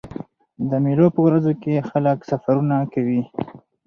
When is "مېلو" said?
0.83-1.07